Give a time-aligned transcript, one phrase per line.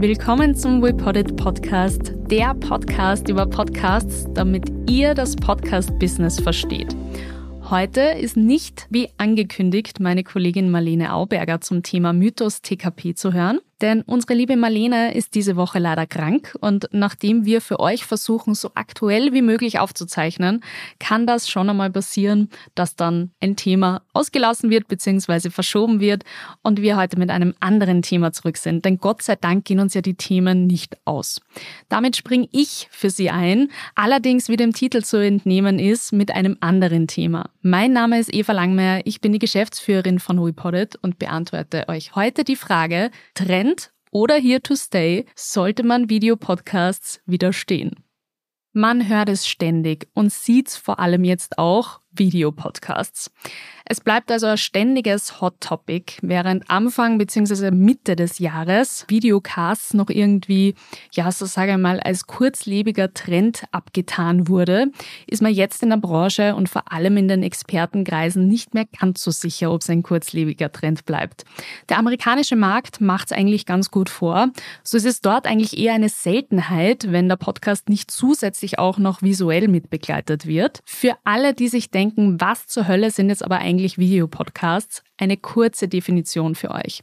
[0.00, 6.94] Willkommen zum WePodit Podcast, der Podcast über Podcasts, damit ihr das Podcast-Business versteht.
[7.68, 13.58] Heute ist nicht, wie angekündigt, meine Kollegin Marlene Auberger zum Thema Mythos TKP zu hören,
[13.80, 18.54] denn unsere liebe Marlene ist diese Woche leider krank und nachdem wir für euch versuchen,
[18.54, 20.64] so aktuell wie möglich aufzuzeichnen,
[20.98, 25.50] kann das schon einmal passieren, dass dann ein Thema ausgelassen wird bzw.
[25.50, 26.24] verschoben wird
[26.62, 28.84] und wir heute mit einem anderen Thema zurück sind.
[28.84, 31.40] Denn Gott sei Dank gehen uns ja die Themen nicht aus.
[31.88, 36.56] Damit springe ich für Sie ein, allerdings wie dem Titel zu entnehmen ist, mit einem
[36.60, 37.50] anderen Thema.
[37.62, 42.42] Mein Name ist Eva Langmeier, ich bin die Geschäftsführerin von WePodit und beantworte euch heute
[42.42, 43.10] die Frage,
[43.68, 48.04] Trend oder Here to Stay sollte man Videopodcasts widerstehen.
[48.72, 53.30] Man hört es ständig und sieht es vor allem jetzt auch Videopodcasts.
[53.90, 57.70] Es bleibt also ein ständiges Hot Topic, während Anfang bzw.
[57.70, 60.74] Mitte des Jahres Videocasts noch irgendwie,
[61.12, 64.88] ja, so sage ich mal, als kurzlebiger Trend abgetan wurde,
[65.26, 69.22] ist man jetzt in der Branche und vor allem in den Expertenkreisen nicht mehr ganz
[69.22, 71.46] so sicher, ob es ein kurzlebiger Trend bleibt.
[71.88, 74.50] Der amerikanische Markt macht es eigentlich ganz gut vor.
[74.82, 79.22] So ist es dort eigentlich eher eine Seltenheit, wenn der Podcast nicht zusätzlich auch noch
[79.22, 80.80] visuell mitbegleitet wird.
[80.84, 85.02] Für alle, die sich denken, was zur Hölle sind jetzt aber eigentlich eigentlich Videopodcasts?
[85.16, 87.02] Eine kurze Definition für euch.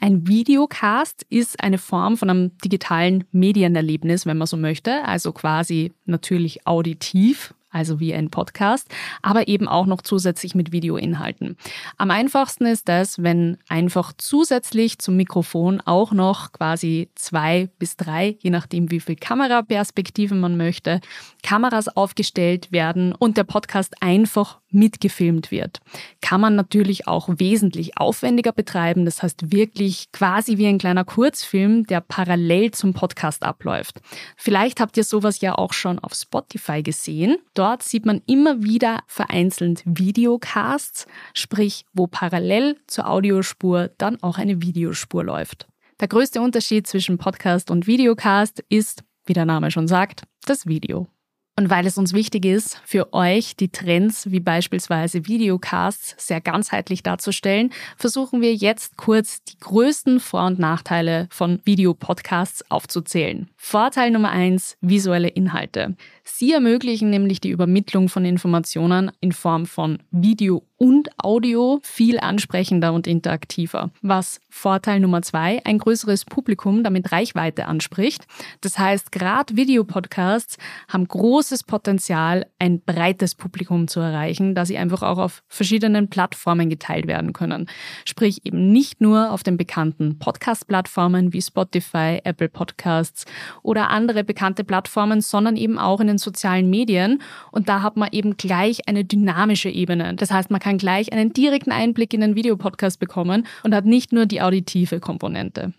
[0.00, 5.92] Ein Videocast ist eine Form von einem digitalen Medienerlebnis, wenn man so möchte, also quasi
[6.04, 8.88] natürlich auditiv, also wie ein Podcast,
[9.20, 11.56] aber eben auch noch zusätzlich mit Videoinhalten.
[11.98, 18.36] Am einfachsten ist das, wenn einfach zusätzlich zum Mikrofon auch noch quasi zwei bis drei,
[18.40, 21.00] je nachdem wie viel Kameraperspektiven man möchte,
[21.42, 25.80] Kameras aufgestellt werden und der Podcast einfach mitgefilmt wird.
[26.20, 31.86] Kann man natürlich auch wesentlich aufwendiger betreiben, das heißt wirklich quasi wie ein kleiner Kurzfilm,
[31.86, 34.00] der parallel zum Podcast abläuft.
[34.36, 37.36] Vielleicht habt ihr sowas ja auch schon auf Spotify gesehen.
[37.54, 44.62] Dort sieht man immer wieder vereinzelt Videocasts, sprich wo parallel zur Audiospur dann auch eine
[44.62, 45.66] Videospur läuft.
[46.00, 51.08] Der größte Unterschied zwischen Podcast und Videocast ist, wie der Name schon sagt, das Video.
[51.56, 57.04] Und weil es uns wichtig ist, für euch die Trends wie beispielsweise Videocasts sehr ganzheitlich
[57.04, 63.48] darzustellen, versuchen wir jetzt kurz die größten Vor- und Nachteile von Videopodcasts aufzuzählen.
[63.56, 65.94] Vorteil Nummer eins: visuelle Inhalte.
[66.26, 72.92] Sie ermöglichen nämlich die Übermittlung von Informationen in Form von Video und Audio viel ansprechender
[72.92, 73.90] und interaktiver.
[74.02, 78.26] Was Vorteil Nummer zwei, ein größeres Publikum damit Reichweite anspricht.
[78.60, 80.58] Das heißt, gerade Videopodcasts
[80.88, 86.68] haben großes Potenzial, ein breites Publikum zu erreichen, da sie einfach auch auf verschiedenen Plattformen
[86.70, 87.66] geteilt werden können.
[88.04, 93.24] Sprich eben nicht nur auf den bekannten Podcast-Plattformen wie Spotify, Apple Podcasts
[93.62, 97.22] oder andere bekannte Plattformen, sondern eben auch in den sozialen Medien.
[97.50, 100.14] Und da hat man eben gleich eine dynamische Ebene.
[100.14, 104.12] Das heißt, man kann gleich einen direkten Einblick in den Videopodcast bekommen und hat nicht
[104.12, 105.72] nur die auditive Komponente.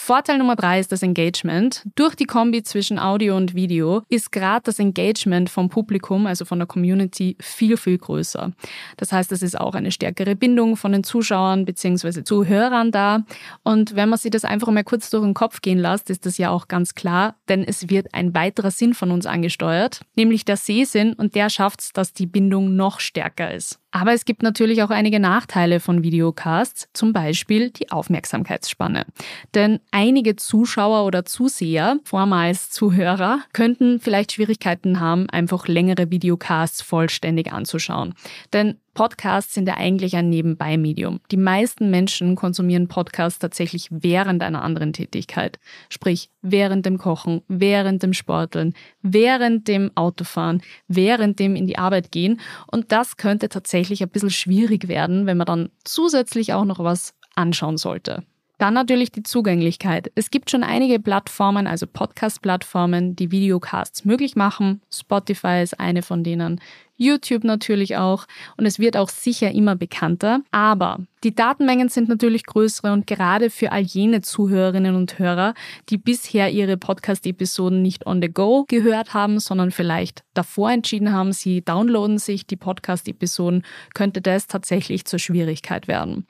[0.00, 1.82] Vorteil Nummer drei ist das Engagement.
[1.96, 6.60] Durch die Kombi zwischen Audio und Video ist gerade das Engagement vom Publikum, also von
[6.60, 8.52] der Community, viel, viel größer.
[8.96, 12.22] Das heißt, es ist auch eine stärkere Bindung von den Zuschauern bzw.
[12.22, 13.24] Zuhörern da.
[13.64, 16.38] Und wenn man sich das einfach mal kurz durch den Kopf gehen lässt, ist das
[16.38, 20.56] ja auch ganz klar, denn es wird ein weiterer Sinn von uns angesteuert, nämlich der
[20.56, 23.80] Sehsinn und der schafft es, dass die Bindung noch stärker ist.
[23.90, 29.06] Aber es gibt natürlich auch einige Nachteile von Videocasts, zum Beispiel die Aufmerksamkeitsspanne.
[29.54, 37.52] Denn einige Zuschauer oder Zuseher, vormals Zuhörer, könnten vielleicht Schwierigkeiten haben, einfach längere Videocasts vollständig
[37.52, 38.14] anzuschauen.
[38.52, 41.20] Denn Podcasts sind ja eigentlich ein Nebenbei-Medium.
[41.30, 45.60] Die meisten Menschen konsumieren Podcasts tatsächlich während einer anderen Tätigkeit.
[45.88, 52.10] Sprich, während dem Kochen, während dem Sporteln, während dem Autofahren, während dem in die Arbeit
[52.10, 52.40] gehen.
[52.66, 57.14] Und das könnte tatsächlich ein bisschen schwierig werden, wenn man dann zusätzlich auch noch was
[57.36, 58.24] anschauen sollte.
[58.58, 60.10] Dann natürlich die Zugänglichkeit.
[60.16, 64.82] Es gibt schon einige Plattformen, also Podcast-Plattformen, die Videocasts möglich machen.
[64.92, 66.60] Spotify ist eine von denen.
[66.98, 70.40] YouTube natürlich auch und es wird auch sicher immer bekannter.
[70.50, 75.54] Aber die Datenmengen sind natürlich größere und gerade für all jene Zuhörerinnen und Hörer,
[75.88, 81.32] die bisher ihre Podcast-Episoden nicht on the go gehört haben, sondern vielleicht davor entschieden haben,
[81.32, 83.64] sie downloaden sich die Podcast-Episoden,
[83.94, 86.26] könnte das tatsächlich zur Schwierigkeit werden.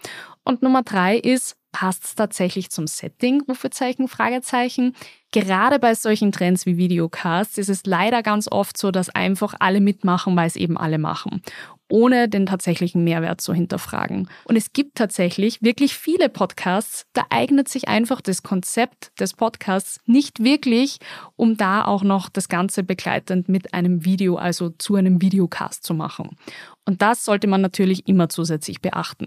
[0.49, 3.43] Und Nummer drei ist, passt es tatsächlich zum Setting?
[3.47, 4.97] Rufezeichen, Fragezeichen.
[5.31, 9.83] Gerade bei solchen Trends wie Videocasts ist es leider ganz oft so, dass einfach alle
[9.83, 11.43] mitmachen, weil es eben alle machen
[11.91, 14.29] ohne den tatsächlichen Mehrwert zu hinterfragen.
[14.45, 20.01] Und es gibt tatsächlich wirklich viele Podcasts, da eignet sich einfach das Konzept des Podcasts
[20.05, 20.99] nicht wirklich,
[21.37, 25.95] um da auch noch das Ganze begleitend mit einem Video, also zu einem Videocast zu
[25.95, 26.37] machen.
[26.85, 29.27] Und das sollte man natürlich immer zusätzlich beachten.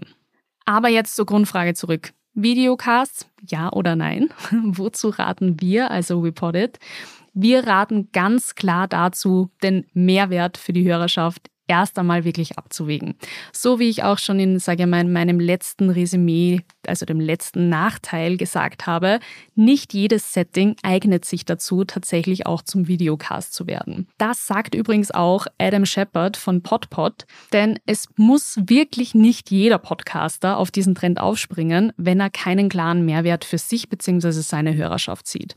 [0.64, 2.12] Aber jetzt zur Grundfrage zurück.
[2.34, 4.30] Videocasts, ja oder nein?
[4.62, 6.78] Wozu raten wir, also Reported?
[7.34, 13.14] Wir raten ganz klar dazu, den Mehrwert für die Hörerschaft erst einmal wirklich abzuwägen.
[13.50, 17.18] So wie ich auch schon in, sage ich mal, in meinem letzten Resümee, also dem
[17.18, 19.20] letzten Nachteil gesagt habe,
[19.54, 24.06] nicht jedes Setting eignet sich dazu, tatsächlich auch zum Videocast zu werden.
[24.18, 27.24] Das sagt übrigens auch Adam Shepard von PodPod,
[27.54, 33.06] denn es muss wirklich nicht jeder Podcaster auf diesen Trend aufspringen, wenn er keinen klaren
[33.06, 34.30] Mehrwert für sich bzw.
[34.32, 35.56] seine Hörerschaft sieht.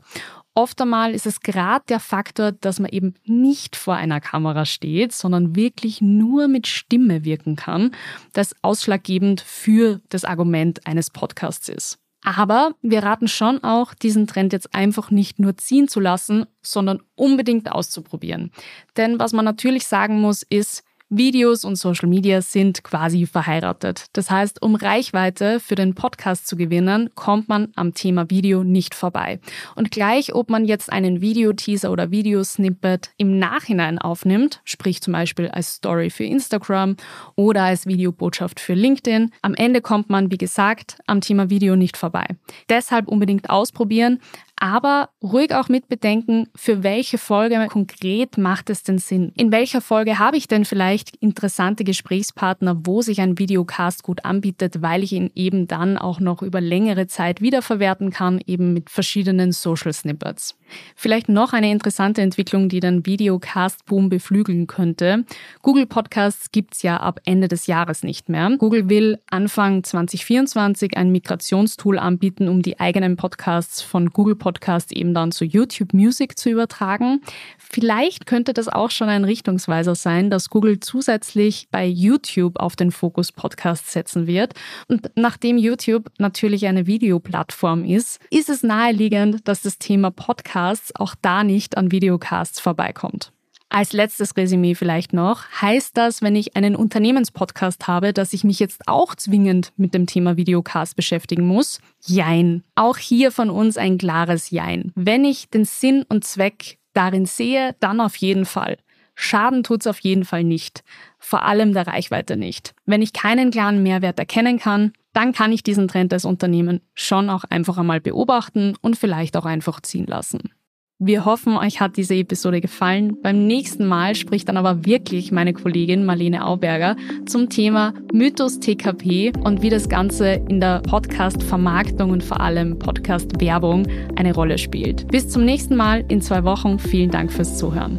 [0.56, 5.12] Oft einmal ist es gerade der Faktor, dass man eben nicht vor einer Kamera steht,
[5.12, 7.90] sondern wirklich nur mit Stimme wirken kann,
[8.32, 11.98] das ausschlaggebend für das Argument eines Podcasts ist.
[12.24, 17.02] Aber wir raten schon auch, diesen Trend jetzt einfach nicht nur ziehen zu lassen, sondern
[17.16, 18.50] unbedingt auszuprobieren.
[18.96, 24.06] Denn was man natürlich sagen muss, ist, Videos und Social Media sind quasi verheiratet.
[24.12, 28.92] Das heißt, um Reichweite für den Podcast zu gewinnen, kommt man am Thema Video nicht
[28.92, 29.38] vorbei.
[29.76, 35.46] Und gleich, ob man jetzt einen Videoteaser oder Videosnippet im Nachhinein aufnimmt, sprich zum Beispiel
[35.46, 36.96] als Story für Instagram
[37.36, 41.96] oder als Videobotschaft für LinkedIn, am Ende kommt man, wie gesagt, am Thema Video nicht
[41.96, 42.26] vorbei.
[42.68, 44.18] Deshalb unbedingt ausprobieren,
[44.58, 49.32] aber ruhig auch mit bedenken, für welche Folge konkret macht es denn Sinn?
[49.36, 54.80] In welcher Folge habe ich denn vielleicht interessante Gesprächspartner, wo sich ein Videocast gut anbietet,
[54.80, 59.52] weil ich ihn eben dann auch noch über längere Zeit wiederverwerten kann, eben mit verschiedenen
[59.52, 60.56] Social Snippets.
[60.96, 65.24] Vielleicht noch eine interessante Entwicklung, die den Videocast-Boom beflügeln könnte.
[65.62, 68.56] Google Podcasts gibt's ja ab Ende des Jahres nicht mehr.
[68.58, 74.45] Google will Anfang 2024 ein Migrationstool anbieten, um die eigenen Podcasts von Google Podcasts
[74.92, 77.20] eben dann zu YouTube Music zu übertragen.
[77.58, 82.90] Vielleicht könnte das auch schon ein Richtungsweiser sein, dass Google zusätzlich bei YouTube auf den
[82.90, 84.54] Fokus Podcasts setzen wird.
[84.88, 91.14] Und nachdem YouTube natürlich eine Videoplattform ist, ist es naheliegend, dass das Thema Podcasts auch
[91.20, 93.32] da nicht an Videocasts vorbeikommt.
[93.76, 98.58] Als letztes Resümee vielleicht noch, heißt das, wenn ich einen Unternehmenspodcast habe, dass ich mich
[98.58, 101.78] jetzt auch zwingend mit dem Thema Videocast beschäftigen muss?
[102.00, 102.64] Jein.
[102.74, 104.92] Auch hier von uns ein klares Jein.
[104.94, 108.78] Wenn ich den Sinn und Zweck darin sehe, dann auf jeden Fall.
[109.14, 110.82] Schaden tut's auf jeden Fall nicht.
[111.18, 112.74] Vor allem der Reichweite nicht.
[112.86, 117.28] Wenn ich keinen klaren Mehrwert erkennen kann, dann kann ich diesen Trend als Unternehmen schon
[117.28, 120.50] auch einfach einmal beobachten und vielleicht auch einfach ziehen lassen.
[120.98, 123.20] Wir hoffen, euch hat diese Episode gefallen.
[123.20, 126.96] Beim nächsten Mal spricht dann aber wirklich meine Kollegin Marlene Auberger
[127.26, 133.86] zum Thema Mythos TKP und wie das Ganze in der Podcast-Vermarktung und vor allem Podcast-Werbung
[134.16, 135.06] eine Rolle spielt.
[135.08, 136.78] Bis zum nächsten Mal in zwei Wochen.
[136.78, 137.98] Vielen Dank fürs Zuhören.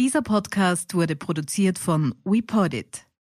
[0.00, 3.06] Dieser Podcast wurde produziert von WePodit.